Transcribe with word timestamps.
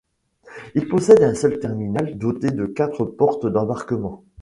Il 0.73 0.87
possède 0.87 1.21
un 1.21 1.35
seul 1.35 1.59
terminal 1.59 2.17
doté 2.17 2.49
de 2.49 2.65
quatre 2.65 3.05
portes 3.05 3.45
d'embarquement. 3.45 4.23